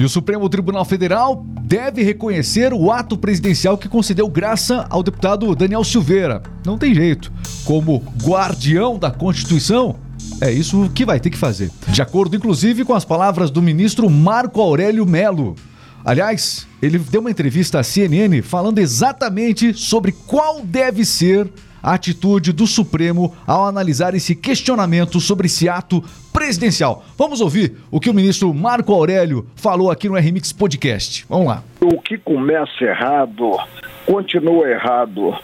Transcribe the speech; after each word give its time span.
E 0.00 0.02
o 0.02 0.08
Supremo 0.08 0.48
Tribunal 0.48 0.82
Federal 0.86 1.44
deve 1.60 2.02
reconhecer 2.02 2.72
o 2.72 2.90
ato 2.90 3.18
presidencial 3.18 3.76
que 3.76 3.86
concedeu 3.86 4.26
graça 4.28 4.86
ao 4.88 5.02
deputado 5.02 5.54
Daniel 5.54 5.84
Silveira. 5.84 6.42
Não 6.64 6.78
tem 6.78 6.94
jeito. 6.94 7.30
Como 7.66 8.02
guardião 8.24 8.98
da 8.98 9.10
Constituição, 9.10 9.96
é 10.40 10.50
isso 10.50 10.90
que 10.94 11.04
vai 11.04 11.20
ter 11.20 11.28
que 11.28 11.36
fazer. 11.36 11.70
De 11.88 12.00
acordo, 12.00 12.34
inclusive, 12.34 12.82
com 12.82 12.94
as 12.94 13.04
palavras 13.04 13.50
do 13.50 13.60
ministro 13.60 14.08
Marco 14.08 14.62
Aurélio 14.62 15.04
Melo. 15.04 15.54
Aliás, 16.02 16.66
ele 16.80 16.98
deu 16.98 17.20
uma 17.20 17.30
entrevista 17.30 17.78
à 17.78 17.82
CNN 17.82 18.40
falando 18.40 18.78
exatamente 18.78 19.74
sobre 19.74 20.12
qual 20.12 20.62
deve 20.64 21.04
ser 21.04 21.46
a 21.82 21.92
atitude 21.92 22.52
do 22.52 22.66
Supremo 22.66 23.34
ao 23.46 23.66
analisar 23.66 24.14
esse 24.14 24.34
questionamento 24.34 25.20
sobre 25.20 25.44
esse 25.44 25.68
ato 25.68 26.02
presidencial. 26.40 27.04
Vamos 27.18 27.42
ouvir 27.42 27.76
o 27.90 28.00
que 28.00 28.08
o 28.08 28.14
ministro 28.14 28.52
Marco 28.54 28.94
Aurélio 28.94 29.46
falou 29.54 29.90
aqui 29.90 30.08
no 30.08 30.16
RMix 30.16 30.54
Podcast. 30.54 31.26
Vamos 31.28 31.48
lá. 31.48 31.62
O 31.82 32.00
que 32.00 32.16
começa 32.16 32.82
errado 32.82 33.58
continua 34.06 34.66
errado. 34.66 35.36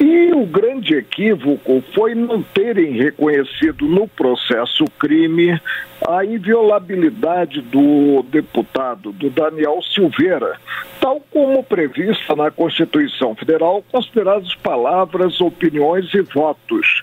E 0.00 0.32
o 0.32 0.44
grande 0.44 0.96
equívoco 0.96 1.80
foi 1.94 2.16
não 2.16 2.42
terem 2.42 2.94
reconhecido 2.94 3.86
no 3.86 4.08
processo 4.08 4.84
crime 4.98 5.60
a 6.08 6.24
inviolabilidade 6.24 7.60
do 7.60 8.24
deputado, 8.24 9.12
do 9.12 9.30
Daniel 9.30 9.78
Silveira, 9.94 10.58
tal 11.02 11.20
como 11.32 11.64
prevista 11.64 12.36
na 12.36 12.48
Constituição 12.48 13.34
Federal, 13.34 13.84
consideradas 13.90 14.54
palavras, 14.54 15.40
opiniões 15.40 16.14
e 16.14 16.22
votos. 16.22 17.02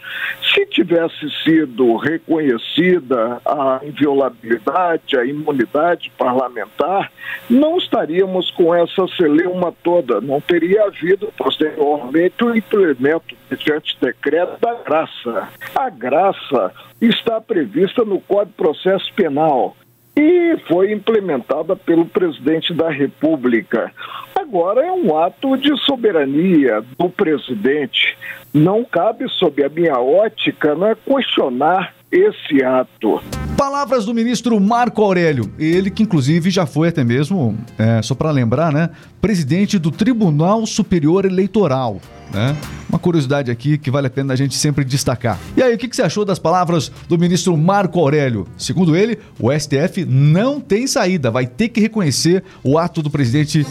Se 0.53 0.65
tivesse 0.67 1.29
sido 1.43 1.97
reconhecida 1.97 3.41
a 3.45 3.81
inviolabilidade, 3.83 5.17
a 5.17 5.25
imunidade 5.25 6.09
parlamentar, 6.17 7.11
não 7.49 7.77
estaríamos 7.77 8.49
com 8.51 8.73
essa 8.73 9.05
celeuma 9.17 9.73
toda, 9.83 10.21
não 10.21 10.39
teria 10.39 10.85
havido 10.85 11.31
posteriormente 11.37 12.41
o 12.41 12.55
implemento 12.55 13.35
deste 13.49 13.97
decreto 13.99 14.61
da 14.61 14.75
graça. 14.75 15.49
A 15.75 15.89
graça 15.89 16.71
está 17.01 17.41
prevista 17.41 18.05
no 18.05 18.21
Código 18.21 18.51
de 18.51 18.53
Processo 18.53 19.13
Penal 19.13 19.75
e 20.19 20.57
foi 20.67 20.91
implementada 20.91 21.77
pelo 21.77 22.05
presidente 22.05 22.73
da 22.73 22.89
República. 22.89 23.89
Agora 24.35 24.85
é 24.85 24.91
um 24.91 25.17
ato 25.17 25.55
de 25.55 25.77
soberania 25.85 26.83
do 26.97 27.09
presidente. 27.09 28.17
Não 28.53 28.83
cabe, 28.83 29.29
sob 29.29 29.63
a 29.63 29.69
minha 29.69 29.97
ótica, 29.97 30.75
né, 30.75 30.97
questionar 31.05 31.93
esse 32.11 32.61
ato. 32.61 33.21
Palavras 33.59 34.05
do 34.05 34.13
ministro 34.13 34.57
Marco 34.57 35.03
Aurélio, 35.03 35.51
ele 35.59 35.91
que 35.91 36.01
inclusive 36.01 36.49
já 36.49 36.65
foi 36.65 36.87
até 36.87 37.03
mesmo, 37.03 37.57
é, 37.77 38.01
só 38.01 38.15
para 38.15 38.31
lembrar, 38.31 38.71
né, 38.71 38.89
presidente 39.19 39.77
do 39.77 39.91
Tribunal 39.91 40.65
Superior 40.65 41.25
Eleitoral. 41.25 41.99
Né? 42.33 42.55
Uma 42.87 42.97
curiosidade 42.97 43.51
aqui 43.51 43.77
que 43.77 43.91
vale 43.91 44.07
a 44.07 44.09
pena 44.09 44.31
a 44.31 44.35
gente 44.37 44.55
sempre 44.55 44.85
destacar. 44.85 45.37
E 45.57 45.61
aí, 45.61 45.75
o 45.75 45.77
que, 45.77 45.89
que 45.89 45.95
você 45.95 46.01
achou 46.01 46.23
das 46.23 46.39
palavras 46.39 46.89
do 47.09 47.19
ministro 47.19 47.57
Marco 47.57 47.99
Aurélio? 47.99 48.47
Segundo 48.57 48.95
ele, 48.95 49.19
o 49.37 49.51
STF 49.51 50.05
não 50.05 50.61
tem 50.61 50.87
saída, 50.87 51.29
vai 51.29 51.45
ter 51.45 51.67
que 51.67 51.81
reconhecer 51.81 52.45
o 52.63 52.77
ato 52.77 53.01
do 53.01 53.09
presidente 53.09 53.67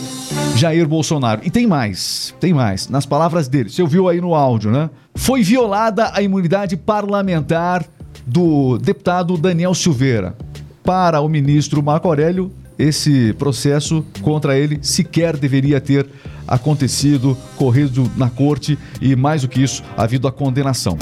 Jair 0.54 0.86
Bolsonaro. 0.86 1.40
E 1.44 1.50
tem 1.50 1.66
mais, 1.66 2.34
tem 2.38 2.52
mais. 2.52 2.90
Nas 2.90 3.06
palavras 3.06 3.48
dele, 3.48 3.70
você 3.70 3.80
ouviu 3.80 4.06
aí 4.06 4.20
no 4.20 4.34
áudio, 4.34 4.70
né? 4.70 4.90
Foi 5.14 5.42
violada 5.42 6.10
a 6.12 6.20
imunidade 6.20 6.76
parlamentar 6.76 7.86
do 8.28 8.76
deputado 8.78 9.36
Daniel 9.38 9.74
Silveira. 9.74 10.36
Para 10.84 11.20
o 11.20 11.28
ministro 11.28 11.82
Marco 11.82 12.08
Aurélio, 12.08 12.52
esse 12.78 13.32
processo 13.34 14.04
contra 14.22 14.56
ele 14.56 14.78
sequer 14.82 15.36
deveria 15.36 15.80
ter 15.80 16.06
acontecido, 16.46 17.36
corrido 17.56 18.10
na 18.16 18.30
corte 18.30 18.78
e, 19.00 19.16
mais 19.16 19.42
do 19.42 19.48
que 19.48 19.62
isso, 19.62 19.82
havido 19.96 20.28
a 20.28 20.32
condenação. 20.32 20.96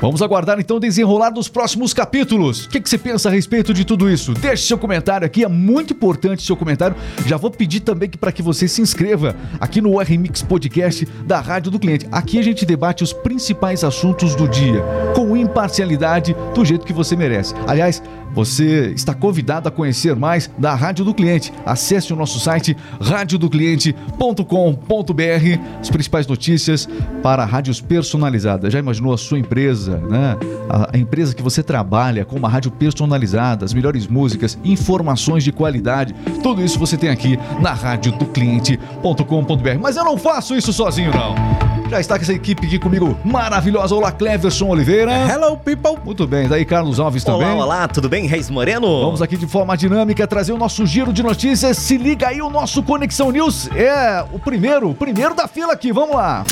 Vamos 0.00 0.22
aguardar 0.22 0.60
então 0.60 0.76
o 0.76 0.80
desenrolar 0.80 1.30
dos 1.30 1.48
próximos 1.48 1.92
capítulos. 1.92 2.66
O 2.66 2.68
que, 2.68 2.80
que, 2.80 2.88
você 2.88 2.96
pensa 2.96 3.28
a 3.28 3.32
respeito 3.32 3.74
de 3.74 3.84
tudo 3.84 4.08
isso? 4.08 4.32
Deixe 4.32 4.64
seu 4.64 4.78
comentário 4.78 5.26
aqui, 5.26 5.42
é 5.42 5.48
muito 5.48 5.92
importante 5.92 6.44
seu 6.44 6.56
comentário. 6.56 6.96
Já 7.26 7.36
vou 7.36 7.50
pedir 7.50 7.80
também 7.80 8.08
que 8.08 8.16
para 8.16 8.30
que 8.30 8.40
você 8.40 8.68
se 8.68 8.80
inscreva 8.80 9.34
aqui 9.60 9.80
no 9.80 9.98
RMix 9.98 10.40
Podcast 10.42 11.04
da 11.26 11.40
Rádio 11.40 11.72
do 11.72 11.80
Cliente. 11.80 12.06
Aqui 12.12 12.38
a 12.38 12.42
gente 12.42 12.64
debate 12.64 13.02
os 13.02 13.12
principais 13.12 13.82
assuntos 13.82 14.36
do 14.36 14.46
dia, 14.46 14.84
com 15.16 15.36
imparcialidade, 15.36 16.36
do 16.54 16.64
jeito 16.64 16.86
que 16.86 16.92
você 16.92 17.16
merece. 17.16 17.52
Aliás, 17.66 18.00
você 18.34 18.92
está 18.94 19.14
convidado 19.14 19.68
a 19.68 19.70
conhecer 19.70 20.16
mais 20.16 20.50
da 20.58 20.74
Rádio 20.74 21.04
do 21.04 21.14
Cliente. 21.14 21.52
Acesse 21.64 22.12
o 22.12 22.16
nosso 22.16 22.40
site 22.40 22.76
radiodocliente.com.br. 23.00 25.80
As 25.80 25.90
principais 25.90 26.26
notícias 26.26 26.88
para 27.22 27.44
rádios 27.44 27.80
personalizadas. 27.80 28.72
Já 28.72 28.78
imaginou 28.78 29.12
a 29.12 29.18
sua 29.18 29.38
empresa, 29.38 29.98
né? 30.08 30.36
A, 30.68 30.98
empresa 30.98 31.34
que 31.34 31.42
você 31.42 31.62
trabalha 31.62 32.24
com 32.24 32.36
uma 32.36 32.48
rádio 32.48 32.70
personalizada, 32.70 33.64
as 33.64 33.72
melhores 33.72 34.06
músicas, 34.06 34.58
informações 34.64 35.44
de 35.44 35.52
qualidade. 35.52 36.14
Tudo 36.42 36.64
isso 36.64 36.78
você 36.78 36.96
tem 36.96 37.10
aqui 37.10 37.38
na 37.60 37.72
radiodocliente.com.br. 37.72 39.78
Mas 39.80 39.96
eu 39.96 40.04
não 40.04 40.16
faço 40.16 40.56
isso 40.56 40.72
sozinho, 40.72 41.10
não. 41.12 41.67
Já 41.88 42.00
está 42.00 42.16
com 42.16 42.22
essa 42.22 42.34
equipe 42.34 42.66
aqui 42.66 42.78
comigo 42.78 43.18
maravilhosa. 43.24 43.94
Olá, 43.94 44.12
Cleverson 44.12 44.68
Oliveira. 44.68 45.10
Hello, 45.26 45.56
people. 45.56 45.96
Muito 46.04 46.26
bem. 46.26 46.46
Daí, 46.46 46.64
Carlos 46.64 47.00
Alves 47.00 47.24
também. 47.24 47.48
Olá, 47.48 47.64
olá. 47.64 47.88
Tudo 47.88 48.10
bem, 48.10 48.26
Reis 48.26 48.50
Moreno? 48.50 48.86
Vamos 49.04 49.22
aqui 49.22 49.38
de 49.38 49.46
forma 49.46 49.74
dinâmica 49.74 50.26
trazer 50.26 50.52
o 50.52 50.58
nosso 50.58 50.84
giro 50.86 51.14
de 51.14 51.22
notícias. 51.22 51.78
Se 51.78 51.96
liga 51.96 52.28
aí, 52.28 52.42
o 52.42 52.50
nosso 52.50 52.82
Conexão 52.82 53.30
News 53.30 53.70
é 53.74 54.22
o 54.32 54.38
primeiro, 54.38 54.90
o 54.90 54.94
primeiro 54.94 55.34
da 55.34 55.48
fila 55.48 55.72
aqui. 55.72 55.90
Vamos 55.90 56.14
lá. 56.14 56.44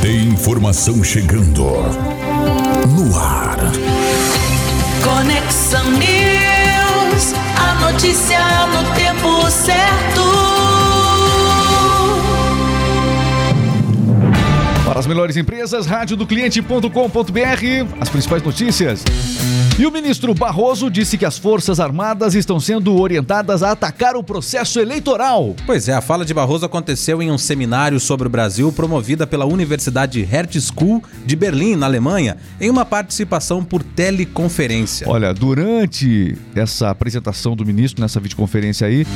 Tem 0.00 0.28
informação 0.28 1.02
chegando 1.02 1.64
no 2.86 3.18
ar. 3.18 3.56
Conexão 5.02 5.90
News, 5.90 7.34
a 7.56 7.90
notícia 7.90 8.38
no 8.68 8.94
tempo 8.94 9.50
certo. 9.50 10.77
Melhores 15.08 15.38
empresas, 15.38 15.86
radiodocliente.com.br, 15.86 17.98
as 17.98 18.10
principais 18.10 18.42
notícias. 18.42 19.02
E 19.78 19.86
o 19.86 19.90
ministro 19.90 20.34
Barroso 20.34 20.90
disse 20.90 21.16
que 21.16 21.24
as 21.24 21.38
Forças 21.38 21.80
Armadas 21.80 22.34
estão 22.34 22.60
sendo 22.60 22.94
orientadas 22.94 23.62
a 23.62 23.70
atacar 23.70 24.16
o 24.16 24.22
processo 24.22 24.78
eleitoral. 24.78 25.56
Pois 25.64 25.88
é, 25.88 25.94
a 25.94 26.02
fala 26.02 26.26
de 26.26 26.34
Barroso 26.34 26.66
aconteceu 26.66 27.22
em 27.22 27.30
um 27.30 27.38
seminário 27.38 27.98
sobre 27.98 28.26
o 28.26 28.30
Brasil 28.30 28.70
promovida 28.70 29.26
pela 29.26 29.46
Universidade 29.46 30.20
Hertz 30.20 30.70
School 30.70 31.02
de 31.24 31.34
Berlim, 31.34 31.74
na 31.74 31.86
Alemanha, 31.86 32.36
em 32.60 32.68
uma 32.68 32.84
participação 32.84 33.64
por 33.64 33.82
teleconferência. 33.82 35.08
Olha, 35.08 35.32
durante 35.32 36.36
essa 36.54 36.90
apresentação 36.90 37.56
do 37.56 37.64
ministro, 37.64 38.02
nessa 38.02 38.20
videoconferência 38.20 38.86
aí, 38.86 39.06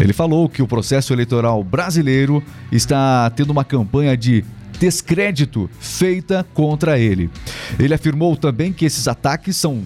ele 0.00 0.12
falou 0.12 0.48
que 0.48 0.62
o 0.62 0.68
processo 0.68 1.12
eleitoral 1.12 1.64
brasileiro 1.64 2.40
está 2.70 3.28
tendo 3.30 3.50
uma 3.50 3.64
campanha 3.64 4.16
de 4.16 4.44
descrédito 4.78 5.70
feita 5.80 6.46
contra 6.54 6.98
ele. 6.98 7.30
Ele 7.78 7.94
afirmou 7.94 8.36
também 8.36 8.72
que 8.72 8.84
esses 8.84 9.08
ataques 9.08 9.56
são 9.56 9.82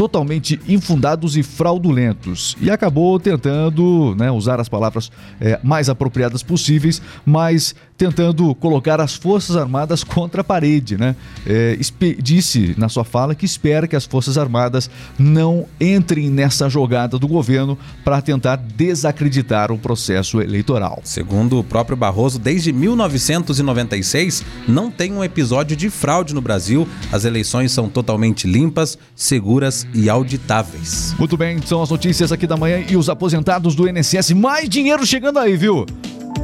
totalmente 0.00 0.58
infundados 0.66 1.36
e 1.36 1.42
fraudulentos. 1.42 2.56
E 2.58 2.70
acabou 2.70 3.20
tentando 3.20 4.14
né, 4.18 4.30
usar 4.30 4.58
as 4.58 4.66
palavras 4.66 5.12
é, 5.38 5.60
mais 5.62 5.90
apropriadas 5.90 6.42
possíveis, 6.42 7.02
mas 7.22 7.74
tentando 7.98 8.54
colocar 8.54 8.98
as 8.98 9.14
Forças 9.14 9.58
Armadas 9.58 10.02
contra 10.02 10.40
a 10.40 10.44
parede. 10.44 10.96
Né? 10.96 11.14
É, 11.46 11.78
disse 12.18 12.74
na 12.78 12.88
sua 12.88 13.04
fala 13.04 13.34
que 13.34 13.44
espera 13.44 13.86
que 13.86 13.94
as 13.94 14.06
Forças 14.06 14.38
Armadas 14.38 14.88
não 15.18 15.66
entrem 15.78 16.30
nessa 16.30 16.70
jogada 16.70 17.18
do 17.18 17.28
governo 17.28 17.76
para 18.02 18.22
tentar 18.22 18.56
desacreditar 18.56 19.70
o 19.70 19.76
processo 19.76 20.40
eleitoral. 20.40 21.02
Segundo 21.04 21.58
o 21.58 21.64
próprio 21.64 21.94
Barroso, 21.94 22.38
desde 22.38 22.72
1996 22.72 24.46
não 24.66 24.90
tem 24.90 25.12
um 25.12 25.22
episódio 25.22 25.76
de 25.76 25.90
fraude 25.90 26.34
no 26.34 26.40
Brasil. 26.40 26.88
As 27.12 27.26
eleições 27.26 27.70
são 27.70 27.90
totalmente 27.90 28.46
limpas, 28.46 28.96
seguras 29.14 29.86
e 29.94 30.08
auditáveis. 30.08 31.14
Muito 31.18 31.36
bem, 31.36 31.60
são 31.64 31.82
as 31.82 31.90
notícias 31.90 32.32
aqui 32.32 32.46
da 32.46 32.56
manhã 32.56 32.84
e 32.88 32.96
os 32.96 33.08
aposentados 33.08 33.74
do 33.74 33.88
INSS. 33.88 34.32
Mais 34.32 34.68
dinheiro 34.68 35.06
chegando 35.06 35.38
aí, 35.38 35.56
viu? 35.56 35.86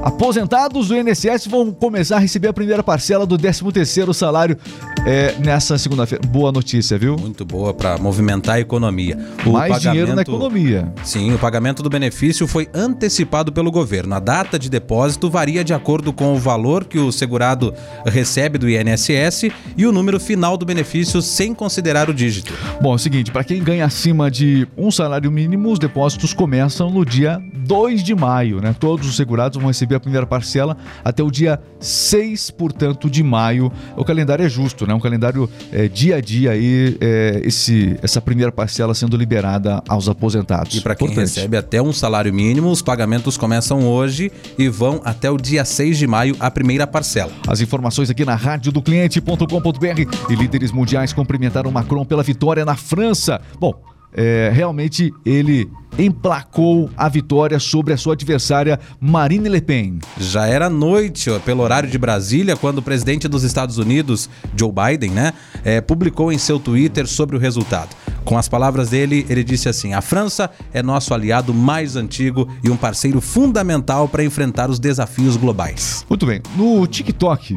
Aposentados 0.02 0.88
do 0.88 0.96
INSS 0.96 1.46
vão 1.48 1.72
começar 1.72 2.16
a 2.16 2.18
receber 2.20 2.48
a 2.48 2.52
primeira 2.52 2.82
parcela 2.82 3.26
do 3.26 3.36
13º 3.36 4.12
salário 4.14 4.56
é, 5.04 5.34
nessa 5.38 5.76
segunda-feira. 5.78 6.24
Boa 6.28 6.52
notícia, 6.52 6.96
viu? 6.96 7.16
Muito 7.16 7.44
boa 7.44 7.74
para 7.74 7.98
movimentar 7.98 8.56
a 8.56 8.60
economia. 8.60 9.18
O 9.44 9.52
Mais 9.52 9.80
dinheiro 9.80 10.14
na 10.14 10.22
economia. 10.22 10.92
Sim, 11.02 11.32
o 11.34 11.38
pagamento 11.38 11.82
do 11.82 11.90
benefício 11.90 12.46
foi 12.46 12.68
antecipado 12.74 13.52
pelo 13.52 13.70
governo. 13.70 14.14
A 14.14 14.20
data 14.20 14.58
de 14.58 14.68
depósito 14.68 15.30
varia 15.30 15.64
de 15.64 15.72
acordo 15.72 16.12
com 16.12 16.34
o 16.34 16.38
valor 16.38 16.84
que 16.84 16.98
o 16.98 17.10
segurado 17.10 17.72
recebe 18.04 18.58
do 18.58 18.68
INSS 18.68 19.50
e 19.76 19.86
o 19.86 19.92
número 19.92 20.20
final 20.20 20.56
do 20.56 20.64
benefício 20.64 21.20
sem 21.22 21.52
considerar 21.54 22.10
o 22.10 22.14
dígito. 22.14 22.52
Bom, 22.80 22.92
é 22.92 22.94
o 22.96 22.98
seguinte, 22.98 23.32
para 23.32 23.44
quem 23.44 23.62
ganha 23.62 23.84
acima 23.84 24.30
de 24.30 24.68
um 24.76 24.90
salário 24.90 25.32
mínimo, 25.32 25.70
os 25.70 25.78
depósitos 25.78 26.32
começam 26.32 26.90
no 26.90 27.04
dia 27.04 27.42
2 27.54 28.02
de 28.04 28.14
maio, 28.14 28.60
né? 28.60 28.74
Todos 28.78 29.08
os 29.08 29.16
segurados 29.16 29.58
vão 29.58 29.68
receber 29.68 29.75
a 29.84 30.00
primeira 30.00 30.26
parcela 30.26 30.76
até 31.04 31.22
o 31.22 31.30
dia 31.30 31.60
6, 31.80 32.50
portanto, 32.52 33.10
de 33.10 33.22
maio. 33.22 33.70
O 33.96 34.04
calendário 34.04 34.44
é 34.44 34.48
justo, 34.48 34.86
né? 34.86 34.94
Um 34.94 35.00
calendário 35.00 35.48
é, 35.72 35.88
dia 35.88 36.16
a 36.16 36.20
dia 36.20 36.52
aí, 36.52 36.96
é, 37.00 37.40
esse, 37.44 37.98
essa 38.02 38.20
primeira 38.20 38.50
parcela 38.50 38.94
sendo 38.94 39.16
liberada 39.16 39.82
aos 39.88 40.08
aposentados. 40.08 40.76
E 40.76 40.80
para 40.80 40.94
quem 40.94 41.08
Importante. 41.08 41.36
recebe 41.36 41.56
até 41.56 41.80
um 41.80 41.92
salário 41.92 42.32
mínimo, 42.32 42.70
os 42.70 42.82
pagamentos 42.82 43.36
começam 43.36 43.86
hoje 43.86 44.30
e 44.58 44.68
vão 44.68 45.00
até 45.04 45.30
o 45.30 45.36
dia 45.36 45.64
6 45.64 45.98
de 45.98 46.06
maio 46.06 46.36
a 46.40 46.50
primeira 46.50 46.86
parcela. 46.86 47.32
As 47.46 47.60
informações 47.60 48.10
aqui 48.10 48.24
na 48.24 48.34
rádio 48.34 48.72
do 48.72 48.82
cliente.com.br 48.82 50.30
e 50.30 50.34
líderes 50.34 50.72
mundiais 50.72 51.12
cumprimentaram 51.12 51.70
Macron 51.70 52.04
pela 52.04 52.22
vitória 52.22 52.64
na 52.64 52.76
França. 52.76 53.40
Bom, 53.58 53.74
é, 54.16 54.50
realmente 54.52 55.12
ele 55.24 55.70
emplacou 55.98 56.90
a 56.96 57.08
vitória 57.08 57.58
sobre 57.58 57.92
a 57.92 57.96
sua 57.96 58.14
adversária 58.14 58.78
Marine 59.00 59.48
Le 59.48 59.60
Pen. 59.60 59.98
Já 60.18 60.46
era 60.46 60.68
noite, 60.68 61.30
ó, 61.30 61.38
pelo 61.38 61.62
horário 61.62 61.88
de 61.88 61.98
Brasília, 61.98 62.56
quando 62.56 62.78
o 62.78 62.82
presidente 62.82 63.28
dos 63.28 63.44
Estados 63.44 63.78
Unidos, 63.78 64.28
Joe 64.58 64.72
Biden, 64.72 65.10
né, 65.10 65.32
eh, 65.64 65.80
publicou 65.80 66.32
em 66.32 66.38
seu 66.38 66.58
Twitter 66.58 67.06
sobre 67.06 67.36
o 67.36 67.38
resultado. 67.38 67.90
Com 68.26 68.36
as 68.36 68.48
palavras 68.48 68.90
dele, 68.90 69.24
ele 69.30 69.44
disse 69.44 69.68
assim: 69.68 69.94
A 69.94 70.00
França 70.00 70.50
é 70.74 70.82
nosso 70.82 71.14
aliado 71.14 71.54
mais 71.54 71.94
antigo 71.94 72.48
e 72.62 72.68
um 72.68 72.76
parceiro 72.76 73.20
fundamental 73.20 74.08
para 74.08 74.24
enfrentar 74.24 74.68
os 74.68 74.80
desafios 74.80 75.36
globais. 75.36 76.04
Muito 76.10 76.26
bem, 76.26 76.42
no 76.56 76.84
TikTok, 76.88 77.56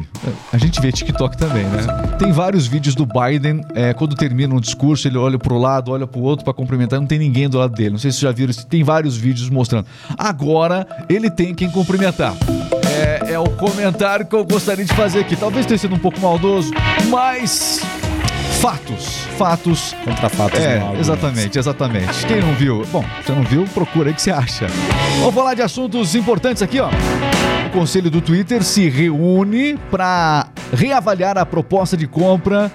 a 0.52 0.56
gente 0.56 0.80
vê 0.80 0.92
TikTok 0.92 1.36
também, 1.36 1.64
né? 1.64 1.82
Tem 2.20 2.30
vários 2.30 2.68
vídeos 2.68 2.94
do 2.94 3.04
Biden, 3.04 3.62
é, 3.74 3.92
quando 3.92 4.14
termina 4.14 4.54
um 4.54 4.60
discurso, 4.60 5.08
ele 5.08 5.18
olha 5.18 5.38
pro 5.38 5.58
lado, 5.58 5.90
olha 5.90 6.06
pro 6.06 6.20
outro 6.20 6.44
para 6.44 6.54
cumprimentar, 6.54 7.00
não 7.00 7.06
tem 7.06 7.18
ninguém 7.18 7.48
do 7.48 7.58
lado 7.58 7.74
dele. 7.74 7.90
Não 7.90 7.98
sei 7.98 8.12
se 8.12 8.18
vocês 8.18 8.30
já 8.30 8.36
viram, 8.36 8.54
tem 8.54 8.84
vários 8.84 9.16
vídeos 9.16 9.50
mostrando. 9.50 9.86
Agora 10.16 10.86
ele 11.08 11.28
tem 11.28 11.52
quem 11.52 11.68
cumprimentar. 11.68 12.32
É, 12.84 13.32
é 13.32 13.38
o 13.40 13.50
comentário 13.50 14.24
que 14.24 14.36
eu 14.36 14.44
gostaria 14.44 14.84
de 14.84 14.94
fazer 14.94 15.18
aqui. 15.18 15.34
Talvez 15.34 15.66
tenha 15.66 15.78
sido 15.78 15.96
um 15.96 15.98
pouco 15.98 16.20
maldoso, 16.20 16.70
mas 17.08 17.80
fatos, 18.60 19.26
fatos 19.38 19.96
Contra 20.04 20.28
fatos 20.28 20.60
é, 20.60 20.82
exatamente, 20.98 21.58
exatamente. 21.58 22.26
Quem 22.26 22.40
não 22.40 22.54
viu? 22.54 22.84
Bom, 22.92 23.02
você 23.24 23.32
não 23.32 23.42
viu, 23.42 23.64
procura 23.72 24.10
aí 24.10 24.14
que 24.14 24.20
você 24.20 24.30
acha. 24.30 24.66
Vamos 25.18 25.34
falar 25.34 25.54
de 25.54 25.62
assuntos 25.62 26.14
importantes 26.14 26.62
aqui, 26.62 26.78
ó. 26.78 26.90
O 27.66 27.70
conselho 27.70 28.10
do 28.10 28.20
Twitter 28.20 28.62
se 28.62 28.88
reúne 28.88 29.78
para 29.90 30.48
reavaliar 30.72 31.38
a 31.38 31.46
proposta 31.46 31.96
de 31.96 32.06
compra 32.06 32.70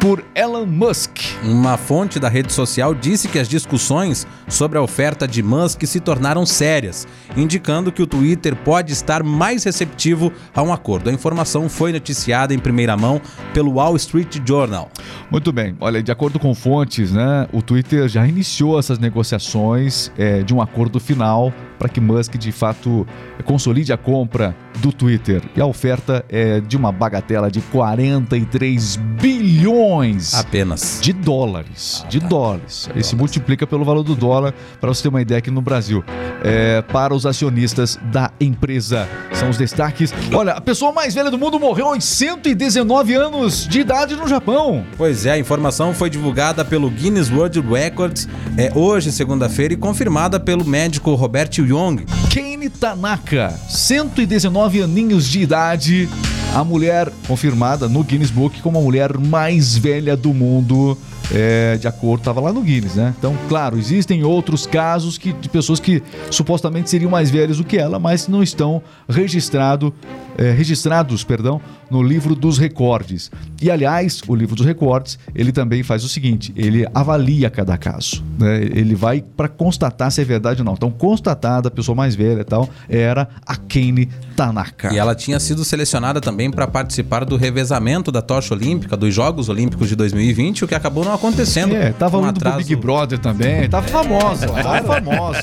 por 0.00 0.24
Elon 0.34 0.64
Musk. 0.64 1.18
Uma 1.44 1.76
fonte 1.76 2.18
da 2.18 2.28
rede 2.28 2.50
social 2.54 2.94
disse 2.94 3.28
que 3.28 3.38
as 3.38 3.46
discussões 3.46 4.26
sobre 4.48 4.78
a 4.78 4.82
oferta 4.82 5.28
de 5.28 5.42
Musk 5.42 5.84
se 5.84 6.00
tornaram 6.00 6.46
sérias, 6.46 7.06
indicando 7.36 7.92
que 7.92 8.02
o 8.02 8.06
Twitter 8.06 8.56
pode 8.56 8.94
estar 8.94 9.22
mais 9.22 9.62
receptivo 9.64 10.32
a 10.54 10.62
um 10.62 10.72
acordo. 10.72 11.10
A 11.10 11.12
informação 11.12 11.68
foi 11.68 11.92
noticiada 11.92 12.54
em 12.54 12.58
primeira 12.58 12.96
mão 12.96 13.20
pelo 13.52 13.74
Wall 13.74 13.94
Street 13.96 14.38
Journal. 14.42 14.90
Muito 15.30 15.52
bem, 15.52 15.76
olha, 15.78 16.02
de 16.02 16.10
acordo 16.10 16.38
com 16.38 16.54
fontes, 16.54 17.12
né, 17.12 17.46
o 17.52 17.60
Twitter 17.60 18.08
já 18.08 18.26
iniciou 18.26 18.78
essas 18.78 18.98
negociações 18.98 20.10
é, 20.16 20.42
de 20.42 20.54
um 20.54 20.62
acordo 20.62 20.98
final 20.98 21.52
para 21.78 21.88
que 21.88 22.00
Musk 22.00 22.36
de 22.36 22.52
fato 22.52 23.06
consolide 23.44 23.92
a 23.92 23.96
compra 23.96 24.54
do 24.78 24.92
Twitter. 24.92 25.42
E 25.54 25.60
a 25.60 25.66
oferta 25.66 26.24
é 26.28 26.60
de 26.60 26.76
uma 26.76 26.92
bagatela 26.92 27.50
de 27.50 27.60
43 27.62 28.96
bilhões 28.96 29.89
Apenas. 30.34 30.98
de 31.00 31.12
dólares. 31.12 32.04
De 32.08 32.20
dólares. 32.20 32.88
Aí 32.94 33.02
se 33.02 33.16
multiplica 33.16 33.66
pelo 33.66 33.84
valor 33.84 34.02
do 34.02 34.14
dólar, 34.14 34.54
para 34.80 34.88
você 34.88 35.02
ter 35.02 35.08
uma 35.08 35.20
ideia 35.20 35.38
aqui 35.38 35.50
no 35.50 35.60
Brasil. 35.60 36.04
É, 36.42 36.80
para 36.82 37.14
os 37.14 37.26
acionistas 37.26 37.98
da 38.04 38.30
empresa. 38.40 39.08
São 39.32 39.50
os 39.50 39.58
destaques. 39.58 40.12
Olha, 40.32 40.52
a 40.52 40.60
pessoa 40.60 40.92
mais 40.92 41.14
velha 41.14 41.30
do 41.30 41.38
mundo 41.38 41.58
morreu 41.58 41.88
aos 41.88 42.04
119 42.04 43.14
anos 43.14 43.66
de 43.68 43.80
idade 43.80 44.16
no 44.16 44.26
Japão. 44.26 44.84
Pois 44.96 45.26
é, 45.26 45.32
a 45.32 45.38
informação 45.38 45.92
foi 45.92 46.08
divulgada 46.08 46.64
pelo 46.64 46.90
Guinness 46.90 47.30
World 47.30 47.60
Records 47.60 48.28
é, 48.56 48.72
hoje, 48.74 49.12
segunda-feira, 49.12 49.74
e 49.74 49.76
confirmada 49.76 50.40
pelo 50.40 50.64
médico 50.64 51.14
Robert 51.14 51.50
Young. 51.58 52.04
Kane 52.32 52.70
Tanaka, 52.70 53.50
119 53.68 54.82
aninhos 54.82 55.26
de 55.28 55.40
idade, 55.40 56.08
a 56.54 56.64
mulher 56.64 57.12
confirmada 57.26 57.88
no 57.88 58.02
Guinness 58.02 58.30
Book 58.30 58.60
como 58.60 58.78
a 58.78 58.82
mulher 58.82 59.16
mais 59.16 59.76
velha 59.76 60.16
do 60.16 60.34
mundo. 60.34 60.98
É, 61.32 61.76
de 61.76 61.86
acordo, 61.86 62.20
estava 62.20 62.40
lá 62.40 62.52
no 62.52 62.60
Guinness, 62.60 62.94
né? 62.94 63.14
Então, 63.18 63.36
claro, 63.48 63.78
existem 63.78 64.24
outros 64.24 64.66
casos 64.66 65.16
que, 65.16 65.32
de 65.32 65.48
pessoas 65.48 65.78
que 65.78 66.02
supostamente 66.30 66.90
seriam 66.90 67.10
mais 67.10 67.30
velhas 67.30 67.58
do 67.58 67.64
que 67.64 67.78
ela, 67.78 67.98
mas 67.98 68.26
não 68.26 68.42
estão 68.42 68.82
registrado, 69.08 69.94
é, 70.36 70.50
registrados, 70.50 71.22
perdão, 71.22 71.60
no 71.90 72.02
livro 72.02 72.34
dos 72.34 72.58
recordes. 72.58 73.30
E 73.60 73.70
aliás, 73.70 74.22
o 74.26 74.34
livro 74.34 74.54
dos 74.54 74.64
recordes 74.64 75.18
ele 75.34 75.52
também 75.52 75.82
faz 75.82 76.04
o 76.04 76.08
seguinte: 76.08 76.52
ele 76.56 76.86
avalia 76.94 77.50
cada 77.50 77.76
caso, 77.76 78.24
né? 78.38 78.62
Ele 78.62 78.94
vai 78.94 79.22
para 79.22 79.48
constatar 79.48 80.10
se 80.10 80.20
é 80.20 80.24
verdade 80.24 80.60
ou 80.60 80.64
não. 80.64 80.74
Então, 80.74 80.90
constatada 80.90 81.68
a 81.68 81.70
pessoa 81.70 81.94
mais 81.94 82.14
velha 82.14 82.40
e 82.40 82.44
tal 82.44 82.68
era 82.88 83.28
a 83.46 83.56
Kane 83.56 84.06
Tanaka. 84.36 84.92
E 84.92 84.98
ela 84.98 85.14
tinha 85.14 85.38
sido 85.38 85.64
selecionada 85.64 86.20
também 86.20 86.50
para 86.50 86.66
participar 86.66 87.24
do 87.24 87.36
revezamento 87.36 88.10
da 88.10 88.22
tocha 88.22 88.54
olímpica 88.54 88.96
dos 88.96 89.14
Jogos 89.14 89.48
Olímpicos 89.48 89.88
de 89.88 89.96
2020, 89.96 90.64
o 90.64 90.68
que 90.68 90.74
acabou 90.74 91.04
não 91.04 91.12
acontecendo. 91.20 91.76
É, 91.76 91.92
tava 91.92 92.18
Um 92.18 92.22
indo 92.28 92.40
pro 92.40 92.48
atraso- 92.48 92.66
Big 92.66 92.74
Brother 92.76 93.18
também. 93.18 93.68
Tava 93.68 93.86
famosa, 93.88 94.46
tava 94.48 94.82
famosa. 95.00 95.40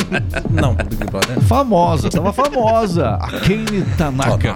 Não, 0.49 0.75
pro 0.75 0.87
Big 0.87 1.03
Brother. 1.05 1.39
Famosa, 1.41 2.09
tava 2.09 2.33
famosa. 2.33 3.09
A 3.15 3.27
Kane 3.27 3.83
Tanaka. 3.97 4.55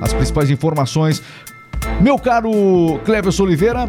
As 0.00 0.12
principais 0.12 0.50
informações. 0.50 1.22
Meu 2.00 2.18
caro 2.18 2.98
Cleverson 3.04 3.44
Oliveira, 3.44 3.88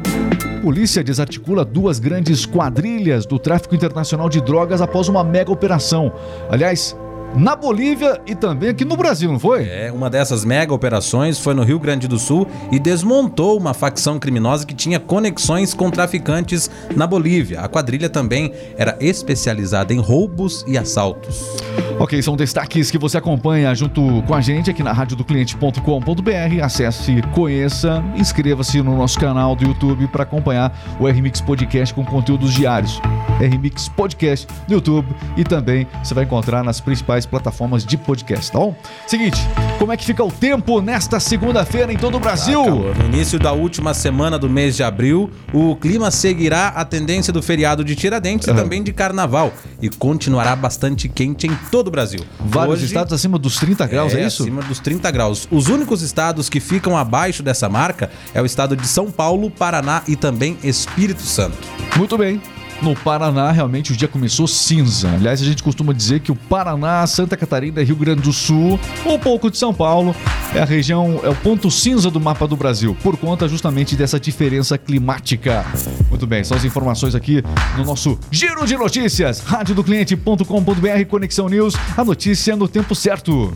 polícia 0.61 1.03
desarticula 1.03 1.63
duas 1.63 1.99
grandes 1.99 2.45
quadrilhas 2.45 3.25
do 3.25 3.39
tráfico 3.39 3.73
internacional 3.73 4.29
de 4.29 4.41
drogas 4.41 4.81
após 4.81 5.07
uma 5.07 5.23
mega 5.23 5.51
operação. 5.51 6.13
Aliás, 6.49 6.95
na 7.35 7.55
Bolívia 7.55 8.21
e 8.25 8.33
também 8.33 8.69
aqui 8.69 8.85
no 8.85 8.95
Brasil, 8.95 9.31
não 9.31 9.39
foi? 9.39 9.67
É, 9.67 9.91
uma 9.91 10.09
dessas 10.09 10.45
mega 10.45 10.73
operações 10.73 11.37
foi 11.37 11.53
no 11.53 11.63
Rio 11.63 11.79
Grande 11.79 12.07
do 12.07 12.17
Sul 12.17 12.47
e 12.71 12.79
desmontou 12.79 13.57
uma 13.57 13.73
facção 13.73 14.17
criminosa 14.17 14.65
que 14.65 14.73
tinha 14.73 14.99
conexões 14.99 15.73
com 15.73 15.91
traficantes 15.91 16.69
na 16.95 17.05
Bolívia. 17.05 17.61
A 17.61 17.67
quadrilha 17.67 18.09
também 18.09 18.53
era 18.77 18.97
especializada 18.99 19.93
em 19.93 19.99
roubos 19.99 20.63
e 20.67 20.77
assaltos. 20.77 21.57
Ok, 21.99 22.21
são 22.21 22.35
destaques 22.35 22.91
que 22.91 22.97
você 22.97 23.17
acompanha 23.17 23.73
junto 23.73 24.21
com 24.23 24.33
a 24.33 24.41
gente 24.41 24.69
aqui 24.69 24.83
na 24.83 24.91
rádio 24.91 25.15
do 25.15 25.23
cliente.com.br. 25.23 26.63
Acesse, 26.63 27.21
conheça, 27.33 28.03
inscreva-se 28.15 28.81
no 28.81 28.97
nosso 28.97 29.17
canal 29.19 29.55
do 29.55 29.65
YouTube 29.65 30.07
para 30.07 30.23
acompanhar 30.23 30.77
o 30.99 31.07
RMix 31.07 31.39
Podcast 31.39 31.93
com 31.93 32.03
conteúdos 32.03 32.53
diários. 32.53 33.01
RMix 33.39 33.89
Podcast 33.89 34.47
no 34.67 34.75
YouTube 34.75 35.07
e 35.37 35.43
também 35.43 35.87
você 36.03 36.13
vai 36.13 36.25
encontrar 36.25 36.63
nas 36.63 36.81
principais 36.81 37.24
plataformas 37.25 37.85
de 37.85 37.97
podcast, 37.97 38.51
tá 38.51 38.59
bom? 38.59 38.75
Seguinte, 39.07 39.39
Como 39.79 39.91
é 39.91 39.97
que 39.97 40.05
fica 40.05 40.23
o 40.23 40.31
tempo 40.31 40.81
nesta 40.81 41.19
segunda-feira 41.19 41.91
em 41.91 41.97
todo 41.97 42.15
o 42.15 42.19
Brasil? 42.19 42.63
Calor. 42.63 42.97
No 42.97 43.05
início 43.05 43.37
da 43.37 43.51
última 43.51 43.93
semana 43.93 44.39
do 44.39 44.49
mês 44.49 44.75
de 44.75 44.83
abril, 44.83 45.29
o 45.53 45.75
clima 45.75 46.09
seguirá 46.09 46.69
a 46.69 46.83
tendência 46.85 47.31
do 47.33 47.41
feriado 47.41 47.83
de 47.83 47.95
Tiradentes 47.95 48.47
e 48.47 48.53
também 48.53 48.81
de 48.81 48.93
Carnaval 48.93 49.51
e 49.81 49.89
continuará 49.89 50.55
bastante 50.55 51.07
quente 51.09 51.45
em 51.47 51.55
todo 51.69 51.87
o 51.89 51.91
Brasil. 51.91 52.21
Vários 52.39 52.75
Hoje- 52.77 52.85
estados 52.85 53.11
acima 53.13 53.37
dos 53.37 53.57
30 53.57 53.85
graus, 53.85 54.13
é, 54.15 54.25
isso? 54.25 54.43
acima 54.43 54.61
dos 54.61 54.79
30 54.79 55.11
graus. 55.11 55.47
Os 55.51 55.67
únicos 55.67 56.01
estados 56.01 56.49
que 56.49 56.59
ficam 56.59 56.97
abaixo 56.97 57.43
dessa 57.43 57.67
marca 57.69 58.09
é 58.33 58.41
o 58.41 58.45
estado 58.45 58.75
de 58.77 58.87
São 58.87 59.11
Paulo, 59.11 59.51
Paraná 59.51 60.01
e 60.07 60.15
também 60.15 60.57
Espírito 60.63 61.21
Santo. 61.23 61.57
Muito 61.97 62.17
bem. 62.17 62.41
No 62.81 62.95
Paraná, 62.95 63.51
realmente, 63.51 63.91
o 63.93 63.95
dia 63.95 64.07
começou 64.07 64.47
cinza. 64.47 65.09
Aliás, 65.09 65.41
a 65.41 65.45
gente 65.45 65.63
costuma 65.63 65.93
dizer 65.93 66.19
que 66.19 66.31
o 66.31 66.35
Paraná, 66.35 67.05
Santa 67.07 67.37
Catarina, 67.37 67.81
Rio 67.83 67.95
Grande 67.95 68.21
do 68.21 68.33
Sul, 68.33 68.79
um 69.05 69.17
pouco 69.17 69.49
de 69.49 69.57
São 69.57 69.73
Paulo, 69.73 70.15
é 70.53 70.59
a 70.59 70.65
região, 70.65 71.19
é 71.23 71.29
o 71.29 71.35
ponto 71.35 71.71
cinza 71.71 72.11
do 72.11 72.19
mapa 72.19 72.47
do 72.47 72.55
Brasil, 72.55 72.95
por 73.01 73.17
conta 73.17 73.47
justamente 73.47 73.95
dessa 73.95 74.19
diferença 74.19 74.77
climática. 74.77 75.65
Muito 76.09 76.27
bem, 76.27 76.43
são 76.43 76.57
as 76.57 76.63
informações 76.63 77.15
aqui 77.15 77.43
no 77.77 77.85
nosso 77.85 78.19
Giro 78.29 78.65
de 78.65 78.77
Notícias, 78.77 79.39
radiodocliente.com.br, 79.39 81.05
Conexão 81.09 81.49
News, 81.49 81.75
a 81.97 82.03
notícia 82.03 82.55
no 82.55 82.67
tempo 82.67 82.93
certo. 82.93 83.53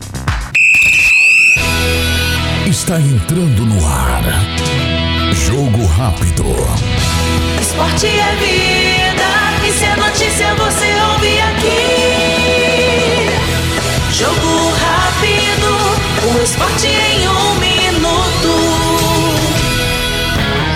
Está 2.66 3.00
entrando 3.00 3.66
no 3.66 3.86
ar. 3.86 4.22
Jogo 5.34 5.86
rápido. 5.86 6.44
Esporte 7.60 8.06
é 8.06 8.36
vida, 8.36 8.89
é 9.84 9.96
notícia 9.96 10.54
você 10.54 10.86
ouve 11.12 11.40
aqui. 11.40 11.80
Jogo 14.12 14.72
rápido, 14.74 15.70
o 16.28 16.42
esporte 16.42 16.86
em 16.86 17.28
um 17.28 17.54
minuto. 17.54 18.52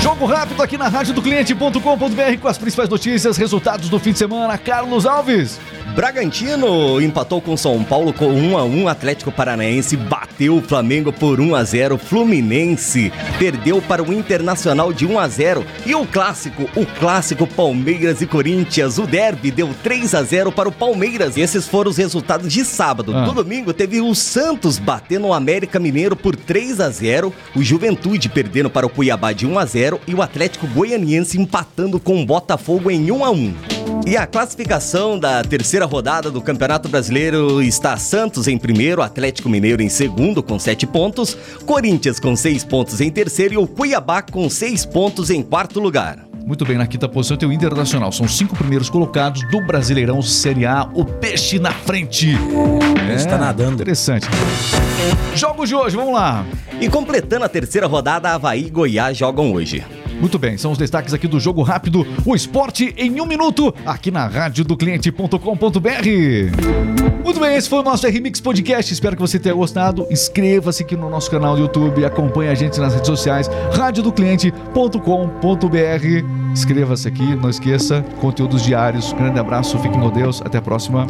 Jogo 0.00 0.26
rápido 0.26 0.62
aqui 0.62 0.78
na 0.78 0.88
radiodocliente.com.br 0.88 2.38
com 2.40 2.48
as 2.48 2.58
principais 2.58 2.88
notícias, 2.88 3.36
resultados 3.36 3.88
do 3.88 3.98
fim 3.98 4.12
de 4.12 4.18
semana. 4.18 4.56
Carlos 4.56 5.06
Alves. 5.06 5.60
Bragantino 5.94 7.00
empatou 7.00 7.40
com 7.40 7.56
São 7.56 7.84
Paulo 7.84 8.12
com 8.12 8.26
1 8.26 8.58
a 8.58 8.64
1 8.64 8.88
Atlético 8.88 9.30
Paranaense 9.30 9.96
bateu 9.96 10.56
o 10.56 10.62
Flamengo 10.62 11.12
por 11.12 11.40
1 11.40 11.54
a 11.54 11.62
0 11.62 11.98
Fluminense 11.98 13.12
perdeu 13.38 13.80
para 13.80 14.02
o 14.02 14.12
Internacional 14.12 14.92
de 14.92 15.06
1 15.06 15.18
a 15.20 15.28
0 15.28 15.64
e 15.86 15.94
o 15.94 16.04
clássico, 16.04 16.68
o 16.74 16.84
clássico 16.84 17.46
Palmeiras 17.46 18.20
e 18.20 18.26
Corinthians, 18.26 18.98
o 18.98 19.06
derby 19.06 19.52
deu 19.52 19.70
3 19.84 20.16
a 20.16 20.22
0 20.24 20.50
para 20.50 20.68
o 20.68 20.72
Palmeiras. 20.72 21.36
Esses 21.36 21.68
foram 21.68 21.90
os 21.90 21.96
resultados 21.96 22.52
de 22.52 22.64
sábado. 22.64 23.14
Ah. 23.14 23.26
No 23.26 23.32
domingo 23.32 23.72
teve 23.72 24.00
o 24.00 24.14
Santos 24.14 24.78
batendo 24.78 25.28
o 25.28 25.34
América 25.34 25.78
Mineiro 25.78 26.16
por 26.16 26.34
3 26.34 26.80
a 26.80 26.90
0, 26.90 27.32
o 27.54 27.62
Juventude 27.62 28.28
perdendo 28.28 28.68
para 28.68 28.86
o 28.86 28.90
Cuiabá 28.90 29.32
de 29.32 29.46
1 29.46 29.58
a 29.58 29.64
0 29.64 30.00
e 30.08 30.14
o 30.14 30.22
Atlético 30.22 30.66
Goianiense 30.66 31.40
empatando 31.40 32.00
com 32.00 32.20
o 32.20 32.26
Botafogo 32.26 32.90
em 32.90 33.10
1 33.10 33.24
a 33.24 33.30
1. 33.30 33.73
E 34.06 34.18
a 34.18 34.26
classificação 34.26 35.18
da 35.18 35.42
terceira 35.42 35.86
rodada 35.86 36.30
do 36.30 36.42
Campeonato 36.42 36.90
Brasileiro 36.90 37.62
está 37.62 37.96
Santos 37.96 38.46
em 38.46 38.58
primeiro, 38.58 39.00
Atlético 39.00 39.48
Mineiro 39.48 39.82
em 39.82 39.88
segundo 39.88 40.42
com 40.42 40.58
sete 40.58 40.86
pontos, 40.86 41.34
Corinthians 41.64 42.20
com 42.20 42.36
seis 42.36 42.62
pontos 42.62 43.00
em 43.00 43.10
terceiro 43.10 43.54
e 43.54 43.56
o 43.56 43.66
Cuiabá 43.66 44.20
com 44.20 44.48
seis 44.50 44.84
pontos 44.84 45.30
em 45.30 45.42
quarto 45.42 45.80
lugar. 45.80 46.18
Muito 46.44 46.66
bem, 46.66 46.76
na 46.76 46.86
quinta 46.86 47.08
posição 47.08 47.38
tem 47.38 47.48
o 47.48 47.52
Internacional. 47.52 48.12
São 48.12 48.26
os 48.26 48.36
cinco 48.36 48.54
primeiros 48.54 48.90
colocados 48.90 49.42
do 49.50 49.62
Brasileirão 49.62 50.20
Série 50.20 50.66
A. 50.66 50.86
O 50.92 51.02
peixe 51.02 51.58
na 51.58 51.72
frente. 51.72 52.36
É, 53.10 53.14
Está 53.14 53.38
nadando. 53.38 53.76
Interessante. 53.76 54.28
Jogos 55.34 55.70
de 55.70 55.74
hoje, 55.74 55.96
vamos 55.96 56.12
lá. 56.12 56.44
E 56.78 56.90
completando 56.90 57.46
a 57.46 57.48
terceira 57.48 57.86
rodada, 57.86 58.28
Havaí 58.28 58.66
e 58.66 58.70
Goiás 58.70 59.16
jogam 59.16 59.54
hoje. 59.54 59.82
Muito 60.20 60.38
bem, 60.38 60.56
são 60.56 60.72
os 60.72 60.78
destaques 60.78 61.12
aqui 61.12 61.28
do 61.28 61.38
Jogo 61.38 61.62
Rápido, 61.62 62.06
o 62.24 62.34
esporte 62.34 62.94
em 62.96 63.20
um 63.20 63.26
minuto, 63.26 63.74
aqui 63.84 64.10
na 64.10 64.26
radiodocliente.com.br. 64.26 67.24
Muito 67.24 67.40
bem, 67.40 67.56
esse 67.56 67.68
foi 67.68 67.80
o 67.80 67.82
nosso 67.82 68.06
RMix 68.06 68.40
Podcast, 68.40 68.92
espero 68.92 69.16
que 69.16 69.22
você 69.22 69.38
tenha 69.38 69.54
gostado. 69.54 70.06
Inscreva-se 70.10 70.82
aqui 70.82 70.96
no 70.96 71.10
nosso 71.10 71.30
canal 71.30 71.56
do 71.56 71.62
YouTube, 71.62 72.04
acompanhe 72.04 72.50
a 72.50 72.54
gente 72.54 72.78
nas 72.78 72.94
redes 72.94 73.08
sociais, 73.08 73.50
radiodocliente.com.br. 73.72 76.52
Inscreva-se 76.52 77.08
aqui, 77.08 77.34
não 77.34 77.50
esqueça, 77.50 78.04
conteúdos 78.20 78.62
diários. 78.62 79.12
Grande 79.12 79.38
abraço, 79.38 79.78
fiquem 79.78 80.00
com 80.00 80.10
Deus, 80.10 80.40
até 80.44 80.58
a 80.58 80.62
próxima. 80.62 81.06